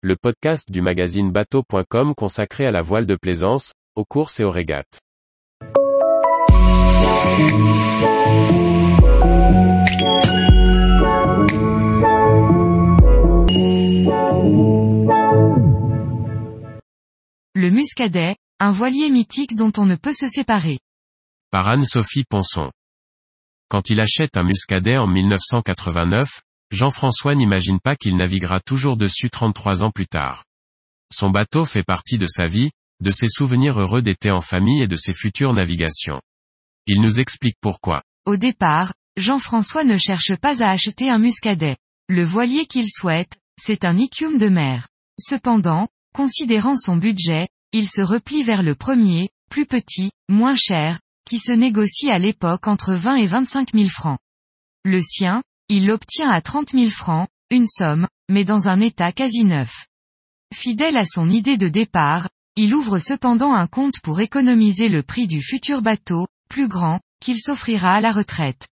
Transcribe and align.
le 0.00 0.14
podcast 0.14 0.70
du 0.70 0.80
magazine 0.80 1.32
bateau.com 1.32 2.14
consacré 2.14 2.64
à 2.64 2.70
la 2.70 2.82
voile 2.82 3.04
de 3.04 3.16
plaisance, 3.16 3.72
aux 3.96 4.04
courses 4.04 4.38
et 4.38 4.44
aux 4.44 4.50
régates. 4.50 5.00
Le 17.54 17.70
muscadet, 17.70 18.36
un 18.60 18.70
voilier 18.70 19.10
mythique 19.10 19.56
dont 19.56 19.72
on 19.78 19.84
ne 19.84 19.96
peut 19.96 20.12
se 20.12 20.26
séparer. 20.26 20.78
Par 21.50 21.68
Anne-Sophie 21.68 22.22
Ponson. 22.22 22.70
Quand 23.68 23.90
il 23.90 24.00
achète 24.00 24.36
un 24.36 24.44
muscadet 24.44 24.96
en 24.96 25.08
1989, 25.08 26.40
Jean-François 26.70 27.34
n'imagine 27.34 27.80
pas 27.80 27.96
qu'il 27.96 28.16
naviguera 28.16 28.60
toujours 28.60 28.96
dessus 28.96 29.30
33 29.30 29.82
ans 29.82 29.90
plus 29.90 30.06
tard. 30.06 30.44
Son 31.12 31.30
bateau 31.30 31.64
fait 31.64 31.82
partie 31.82 32.18
de 32.18 32.26
sa 32.26 32.46
vie, 32.46 32.70
de 33.00 33.10
ses 33.10 33.28
souvenirs 33.28 33.80
heureux 33.80 34.02
d'été 34.02 34.30
en 34.30 34.40
famille 34.40 34.82
et 34.82 34.86
de 34.86 34.96
ses 34.96 35.12
futures 35.12 35.54
navigations. 35.54 36.20
Il 36.86 37.00
nous 37.00 37.18
explique 37.18 37.56
pourquoi. 37.60 38.02
Au 38.26 38.36
départ, 38.36 38.92
Jean-François 39.16 39.84
ne 39.84 39.96
cherche 39.96 40.36
pas 40.36 40.62
à 40.62 40.70
acheter 40.70 41.08
un 41.10 41.18
muscadet. 41.18 41.76
Le 42.08 42.22
voilier 42.22 42.66
qu'il 42.66 42.86
souhaite, 42.88 43.38
c'est 43.60 43.84
un 43.84 43.96
icium 43.96 44.38
de 44.38 44.48
mer. 44.48 44.88
Cependant, 45.18 45.88
considérant 46.14 46.76
son 46.76 46.96
budget, 46.96 47.48
il 47.72 47.88
se 47.88 48.00
replie 48.00 48.42
vers 48.42 48.62
le 48.62 48.74
premier, 48.74 49.30
plus 49.50 49.66
petit, 49.66 50.10
moins 50.28 50.56
cher, 50.56 51.00
qui 51.24 51.38
se 51.38 51.52
négocie 51.52 52.10
à 52.10 52.18
l'époque 52.18 52.66
entre 52.66 52.94
20 52.94 53.16
et 53.16 53.26
25 53.26 53.72
000 53.74 53.88
francs. 53.88 54.18
Le 54.84 55.02
sien, 55.02 55.42
il 55.68 55.86
l'obtient 55.86 56.30
à 56.30 56.40
30 56.40 56.70
000 56.72 56.90
francs, 56.90 57.28
une 57.50 57.66
somme, 57.66 58.06
mais 58.30 58.44
dans 58.44 58.68
un 58.68 58.80
état 58.80 59.12
quasi 59.12 59.44
neuf. 59.44 59.86
Fidèle 60.54 60.96
à 60.96 61.04
son 61.04 61.30
idée 61.30 61.56
de 61.56 61.68
départ, 61.68 62.28
il 62.56 62.74
ouvre 62.74 62.98
cependant 62.98 63.54
un 63.54 63.66
compte 63.66 64.00
pour 64.02 64.20
économiser 64.20 64.88
le 64.88 65.02
prix 65.02 65.26
du 65.26 65.42
futur 65.42 65.82
bateau, 65.82 66.26
plus 66.48 66.68
grand, 66.68 67.00
qu'il 67.20 67.38
s'offrira 67.38 67.94
à 67.94 68.00
la 68.00 68.12
retraite. 68.12 68.68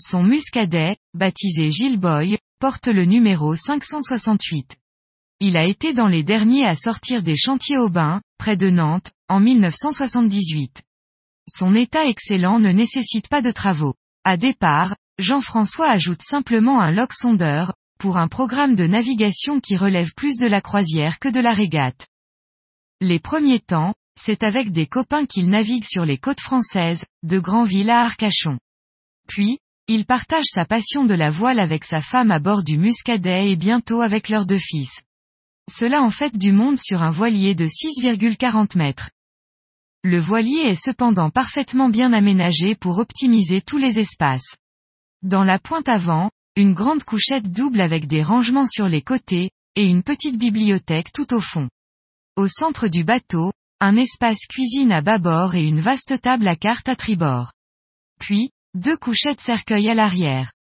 Son 0.00 0.22
muscadet, 0.22 0.96
baptisé 1.14 1.70
Gilles 1.70 1.98
Boy, 1.98 2.38
porte 2.60 2.88
le 2.88 3.04
numéro 3.04 3.54
568. 3.54 4.76
Il 5.40 5.56
a 5.56 5.66
été 5.66 5.92
dans 5.92 6.08
les 6.08 6.22
derniers 6.22 6.66
à 6.66 6.76
sortir 6.76 7.22
des 7.22 7.36
chantiers 7.36 7.78
Aubin, 7.78 8.20
près 8.38 8.56
de 8.56 8.70
Nantes, 8.70 9.10
en 9.28 9.40
1978. 9.40 10.82
Son 11.48 11.74
état 11.74 12.06
excellent 12.06 12.58
ne 12.58 12.70
nécessite 12.70 13.28
pas 13.28 13.42
de 13.42 13.50
travaux. 13.50 13.94
À 14.24 14.36
départ, 14.36 14.94
Jean-François 15.18 15.90
ajoute 15.90 16.22
simplement 16.22 16.80
un 16.80 16.90
lock 16.90 17.12
sondeur, 17.12 17.72
pour 17.98 18.16
un 18.16 18.26
programme 18.26 18.74
de 18.74 18.86
navigation 18.86 19.60
qui 19.60 19.76
relève 19.76 20.12
plus 20.14 20.38
de 20.38 20.46
la 20.46 20.60
croisière 20.60 21.20
que 21.20 21.28
de 21.28 21.40
la 21.40 21.54
régate. 21.54 22.08
Les 23.00 23.20
premiers 23.20 23.60
temps, 23.60 23.94
c'est 24.20 24.42
avec 24.42 24.72
des 24.72 24.86
copains 24.86 25.24
qu'il 25.24 25.50
navigue 25.50 25.84
sur 25.84 26.04
les 26.04 26.18
côtes 26.18 26.40
françaises, 26.40 27.04
de 27.22 27.38
Granville 27.38 27.90
à 27.90 28.00
Arcachon. 28.00 28.58
Puis, 29.28 29.58
il 29.86 30.04
partage 30.04 30.46
sa 30.46 30.64
passion 30.64 31.04
de 31.04 31.14
la 31.14 31.30
voile 31.30 31.60
avec 31.60 31.84
sa 31.84 32.00
femme 32.00 32.32
à 32.32 32.40
bord 32.40 32.64
du 32.64 32.76
Muscadet 32.76 33.52
et 33.52 33.56
bientôt 33.56 34.00
avec 34.00 34.28
leurs 34.28 34.46
deux 34.46 34.58
fils. 34.58 35.00
Cela 35.70 36.02
en 36.02 36.10
fait 36.10 36.36
du 36.36 36.50
monde 36.50 36.78
sur 36.78 37.02
un 37.02 37.10
voilier 37.10 37.54
de 37.54 37.66
6,40 37.66 38.76
mètres. 38.76 39.10
Le 40.02 40.18
voilier 40.18 40.62
est 40.66 40.82
cependant 40.82 41.30
parfaitement 41.30 41.88
bien 41.88 42.12
aménagé 42.12 42.74
pour 42.74 42.98
optimiser 42.98 43.60
tous 43.62 43.78
les 43.78 43.98
espaces. 43.98 44.56
Dans 45.24 45.42
la 45.42 45.58
pointe 45.58 45.88
avant, 45.88 46.30
une 46.54 46.74
grande 46.74 47.02
couchette 47.02 47.50
double 47.50 47.80
avec 47.80 48.06
des 48.06 48.22
rangements 48.22 48.66
sur 48.66 48.88
les 48.88 49.00
côtés, 49.00 49.50
et 49.74 49.84
une 49.84 50.02
petite 50.02 50.36
bibliothèque 50.36 51.12
tout 51.14 51.32
au 51.32 51.40
fond. 51.40 51.70
Au 52.36 52.46
centre 52.46 52.88
du 52.88 53.04
bateau, 53.04 53.50
un 53.80 53.96
espace 53.96 54.44
cuisine 54.46 54.92
à 54.92 55.00
bâbord 55.00 55.54
et 55.54 55.64
une 55.64 55.80
vaste 55.80 56.20
table 56.20 56.46
à 56.46 56.56
cartes 56.56 56.90
à 56.90 56.94
tribord. 56.94 57.52
Puis, 58.20 58.50
deux 58.74 58.98
couchettes 58.98 59.40
cercueil 59.40 59.88
à 59.88 59.94
l'arrière. 59.94 60.52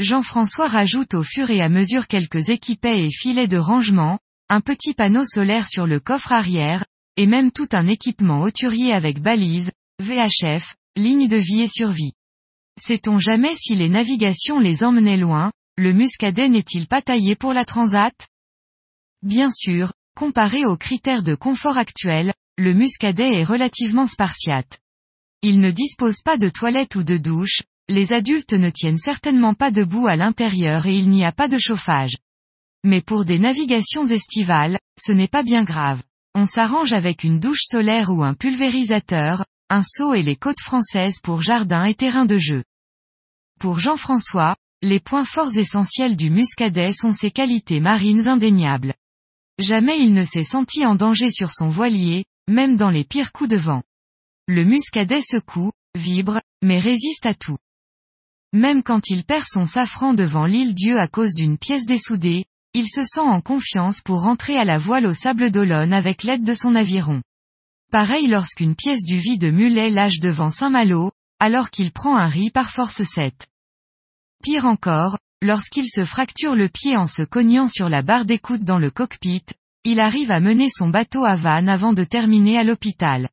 Jean-François 0.00 0.66
rajoute 0.66 1.14
au 1.14 1.22
fur 1.22 1.48
et 1.50 1.62
à 1.62 1.68
mesure 1.68 2.08
quelques 2.08 2.48
équipets 2.48 3.04
et 3.04 3.10
filets 3.12 3.46
de 3.46 3.58
rangement, 3.58 4.18
un 4.48 4.60
petit 4.60 4.92
panneau 4.92 5.24
solaire 5.24 5.68
sur 5.68 5.86
le 5.86 6.00
coffre 6.00 6.32
arrière, 6.32 6.84
et 7.16 7.26
même 7.26 7.52
tout 7.52 7.68
un 7.70 7.86
équipement 7.86 8.40
hauturier 8.40 8.92
avec 8.92 9.22
balises, 9.22 9.70
VHF, 10.02 10.74
ligne 10.96 11.28
de 11.28 11.36
vie 11.36 11.60
et 11.60 11.68
survie. 11.68 12.14
Sait-on 12.78 13.18
jamais 13.18 13.54
si 13.56 13.74
les 13.74 13.88
navigations 13.88 14.60
les 14.60 14.84
emmenaient 14.84 15.16
loin, 15.16 15.50
le 15.76 15.92
muscadet 15.92 16.48
n'est-il 16.48 16.86
pas 16.86 17.02
taillé 17.02 17.34
pour 17.34 17.52
la 17.52 17.64
transat? 17.64 18.14
Bien 19.22 19.50
sûr, 19.50 19.92
comparé 20.16 20.64
aux 20.64 20.76
critères 20.76 21.24
de 21.24 21.34
confort 21.34 21.76
actuels, 21.76 22.32
le 22.56 22.74
muscadet 22.74 23.40
est 23.40 23.44
relativement 23.44 24.06
spartiate. 24.06 24.78
Il 25.42 25.60
ne 25.60 25.70
dispose 25.70 26.22
pas 26.24 26.36
de 26.36 26.48
toilette 26.48 26.94
ou 26.94 27.02
de 27.02 27.16
douche, 27.16 27.62
les 27.88 28.12
adultes 28.12 28.52
ne 28.52 28.70
tiennent 28.70 28.98
certainement 28.98 29.54
pas 29.54 29.70
debout 29.70 30.06
à 30.06 30.16
l'intérieur 30.16 30.86
et 30.86 30.96
il 30.96 31.10
n'y 31.10 31.24
a 31.24 31.32
pas 31.32 31.48
de 31.48 31.58
chauffage. 31.58 32.16
Mais 32.84 33.00
pour 33.00 33.24
des 33.24 33.38
navigations 33.38 34.06
estivales, 34.06 34.78
ce 35.00 35.12
n'est 35.12 35.28
pas 35.28 35.42
bien 35.42 35.64
grave. 35.64 36.02
On 36.34 36.46
s'arrange 36.46 36.92
avec 36.92 37.24
une 37.24 37.40
douche 37.40 37.62
solaire 37.62 38.10
ou 38.10 38.22
un 38.22 38.34
pulvérisateur, 38.34 39.44
un 39.70 39.82
seau 39.82 40.14
et 40.14 40.22
les 40.22 40.36
côtes 40.36 40.60
françaises 40.60 41.18
pour 41.22 41.42
jardin 41.42 41.84
et 41.84 41.94
terrain 41.94 42.24
de 42.24 42.38
jeu. 42.38 42.64
Pour 43.60 43.80
Jean-François, 43.80 44.56
les 44.80 45.00
points 45.00 45.24
forts 45.24 45.56
essentiels 45.56 46.16
du 46.16 46.30
muscadet 46.30 46.92
sont 46.92 47.12
ses 47.12 47.30
qualités 47.30 47.80
marines 47.80 48.28
indéniables. 48.28 48.94
Jamais 49.58 50.00
il 50.00 50.14
ne 50.14 50.24
s'est 50.24 50.44
senti 50.44 50.86
en 50.86 50.94
danger 50.94 51.30
sur 51.30 51.50
son 51.50 51.68
voilier, 51.68 52.24
même 52.48 52.76
dans 52.76 52.90
les 52.90 53.04
pires 53.04 53.32
coups 53.32 53.50
de 53.50 53.56
vent. 53.56 53.82
Le 54.46 54.64
muscadet 54.64 55.20
secoue, 55.20 55.72
vibre, 55.96 56.40
mais 56.62 56.78
résiste 56.78 57.26
à 57.26 57.34
tout. 57.34 57.58
Même 58.54 58.82
quand 58.82 59.10
il 59.10 59.24
perd 59.24 59.44
son 59.46 59.66
safran 59.66 60.14
devant 60.14 60.46
l'île 60.46 60.74
Dieu 60.74 60.98
à 60.98 61.08
cause 61.08 61.34
d'une 61.34 61.58
pièce 61.58 61.84
dessoudée, 61.84 62.46
il 62.72 62.88
se 62.88 63.02
sent 63.02 63.20
en 63.20 63.40
confiance 63.40 64.00
pour 64.00 64.22
rentrer 64.22 64.56
à 64.56 64.64
la 64.64 64.78
voile 64.78 65.06
au 65.06 65.12
sable 65.12 65.50
d'Olonne 65.50 65.92
avec 65.92 66.22
l'aide 66.22 66.44
de 66.44 66.54
son 66.54 66.74
aviron. 66.74 67.20
Pareil 67.90 68.26
lorsqu'une 68.26 68.74
pièce 68.74 69.02
du 69.02 69.16
vide 69.16 69.40
de 69.40 69.50
mulet 69.50 69.88
lâche 69.88 70.20
devant 70.20 70.50
Saint-Malo, 70.50 71.10
alors 71.40 71.70
qu'il 71.70 71.90
prend 71.90 72.18
un 72.18 72.26
riz 72.26 72.50
par 72.50 72.70
force 72.70 73.02
7. 73.02 73.46
Pire 74.42 74.66
encore, 74.66 75.18
lorsqu'il 75.40 75.88
se 75.88 76.04
fracture 76.04 76.54
le 76.54 76.68
pied 76.68 76.98
en 76.98 77.06
se 77.06 77.22
cognant 77.22 77.66
sur 77.66 77.88
la 77.88 78.02
barre 78.02 78.26
d'écoute 78.26 78.62
dans 78.62 78.78
le 78.78 78.90
cockpit, 78.90 79.44
il 79.84 80.00
arrive 80.00 80.30
à 80.30 80.40
mener 80.40 80.68
son 80.70 80.90
bateau 80.90 81.24
à 81.24 81.34
vanne 81.34 81.70
avant 81.70 81.94
de 81.94 82.04
terminer 82.04 82.58
à 82.58 82.64
l'hôpital. 82.64 83.30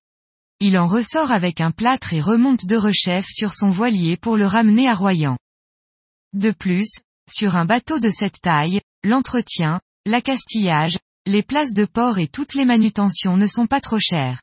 Il 0.62 0.78
en 0.78 0.88
ressort 0.88 1.32
avec 1.32 1.60
un 1.60 1.72
plâtre 1.72 2.14
et 2.14 2.22
remonte 2.22 2.66
de 2.66 2.78
rechef 2.78 3.26
sur 3.28 3.54
son 3.54 3.70
voilier 3.70 4.16
pour 4.16 4.38
le 4.38 4.48
ramener 4.48 4.88
à 4.88 4.94
Royan. 4.94 5.38
De 6.32 6.52
plus, 6.52 7.02
sur 7.30 7.58
un 7.58 7.66
bateau 7.66 8.00
de 8.00 8.10
cette 8.10 8.40
taille, 8.40 8.80
l'entretien, 9.04 9.82
l'accastillage, 10.06 10.98
les 11.26 11.44
places 11.44 11.74
de 11.74 11.84
port 11.84 12.20
et 12.20 12.28
toutes 12.28 12.54
les 12.54 12.66
manutentions 12.66 13.36
ne 13.36 13.48
sont 13.48 13.68
pas 13.68 13.82
trop 13.82 14.00
chères. 14.00 14.42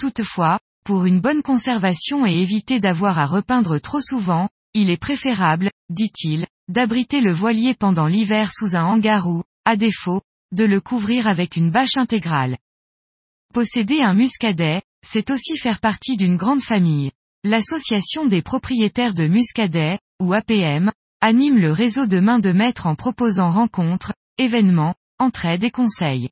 Toutefois, 0.00 0.58
pour 0.84 1.06
une 1.06 1.20
bonne 1.20 1.42
conservation 1.42 2.26
et 2.26 2.32
éviter 2.32 2.80
d'avoir 2.80 3.18
à 3.18 3.26
repeindre 3.26 3.78
trop 3.78 4.00
souvent, 4.00 4.48
il 4.74 4.90
est 4.90 4.96
préférable, 4.96 5.70
dit-il, 5.88 6.46
d'abriter 6.68 7.20
le 7.20 7.32
voilier 7.32 7.74
pendant 7.74 8.06
l'hiver 8.06 8.52
sous 8.52 8.74
un 8.74 8.84
hangar 8.84 9.28
ou, 9.28 9.44
à 9.64 9.76
défaut, 9.76 10.22
de 10.52 10.64
le 10.64 10.80
couvrir 10.80 11.26
avec 11.26 11.56
une 11.56 11.70
bâche 11.70 11.96
intégrale. 11.96 12.58
Posséder 13.52 14.00
un 14.00 14.14
muscadet, 14.14 14.82
c'est 15.06 15.30
aussi 15.30 15.56
faire 15.56 15.80
partie 15.80 16.16
d'une 16.16 16.36
grande 16.36 16.62
famille. 16.62 17.12
L'association 17.44 18.26
des 18.26 18.42
propriétaires 18.42 19.14
de 19.14 19.26
muscadets, 19.26 19.98
ou 20.20 20.32
APM, 20.32 20.90
anime 21.20 21.58
le 21.58 21.72
réseau 21.72 22.06
de 22.06 22.20
main 22.20 22.38
de 22.38 22.52
maître 22.52 22.86
en 22.86 22.94
proposant 22.94 23.50
rencontres, 23.50 24.12
événements, 24.38 24.94
entraide 25.18 25.62
et 25.62 25.70
conseils. 25.70 26.30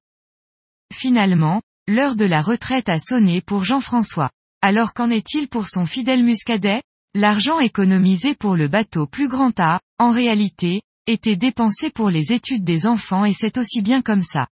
Finalement, 0.93 1.63
l'heure 1.89 2.17
de 2.17 2.25
la 2.25 2.43
retraite 2.43 2.89
a 2.89 2.99
sonné 2.99 3.41
pour 3.41 3.65
Jean-François. 3.65 4.31
Alors 4.61 4.95
qu'en 4.95 5.11
est-il 5.11 5.49
pour 5.49 5.69
son 5.69 5.87
fidèle 5.87 6.23
muscadet? 6.23 6.83
L'argent 7.15 7.59
économisé 7.59 8.35
pour 8.35 8.57
le 8.57 8.69
bateau 8.69 9.07
plus 9.07 9.29
grand 9.29 9.59
A, 9.59 9.81
en 9.99 10.13
réalité, 10.13 10.83
était 11.07 11.37
dépensé 11.37 11.91
pour 11.91 12.09
les 12.09 12.33
études 12.33 12.65
des 12.65 12.87
enfants 12.87 13.25
et 13.25 13.33
c'est 13.33 13.59
aussi 13.59 13.83
bien 13.83 14.01
comme 14.03 14.23
ça. 14.23 14.47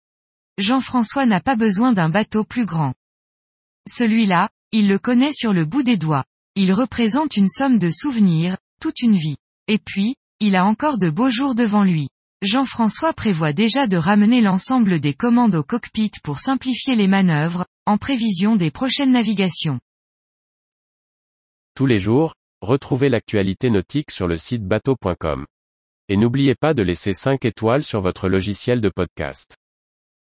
Jean-François 0.57 1.25
n'a 1.25 1.39
pas 1.39 1.55
besoin 1.55 1.93
d'un 1.93 2.09
bateau 2.09 2.43
plus 2.43 2.65
grand. 2.65 2.93
Celui-là, 3.87 4.49
il 4.71 4.87
le 4.87 4.99
connaît 4.99 5.31
sur 5.31 5.53
le 5.53 5.65
bout 5.65 5.83
des 5.83 5.97
doigts. 5.97 6.25
Il 6.55 6.73
représente 6.73 7.37
une 7.37 7.47
somme 7.47 7.79
de 7.79 7.91
souvenirs, 7.91 8.57
toute 8.81 9.01
une 9.01 9.15
vie. 9.15 9.37
Et 9.67 9.77
puis, 9.77 10.15
il 10.39 10.55
a 10.55 10.65
encore 10.65 10.97
de 10.97 11.09
beaux 11.09 11.29
jours 11.29 11.55
devant 11.55 11.83
lui. 11.83 12.09
Jean-François 12.41 13.11
prévoit 13.11 13.51
déjà 13.51 13.87
de 13.87 13.97
ramener 13.97 14.39
l'ensemble 14.39 15.01
des 15.01 15.13
commandes 15.13 15.55
au 15.55 15.63
cockpit 15.63 16.11
pour 16.23 16.39
simplifier 16.39 16.95
les 16.95 17.07
manœuvres, 17.07 17.65
en 17.85 17.97
prévision 17.97 18.55
des 18.55 18.71
prochaines 18.71 19.11
navigations. 19.11 19.79
Tous 21.75 21.85
les 21.85 21.99
jours, 21.99 22.35
retrouvez 22.61 23.09
l'actualité 23.09 23.69
nautique 23.69 24.11
sur 24.11 24.27
le 24.27 24.37
site 24.37 24.63
bateau.com 24.63 25.45
et 26.07 26.17
n'oubliez 26.17 26.55
pas 26.55 26.73
de 26.73 26.81
laisser 26.81 27.13
5 27.13 27.45
étoiles 27.45 27.83
sur 27.83 28.01
votre 28.01 28.29
logiciel 28.29 28.81
de 28.81 28.89
podcast. 28.89 29.57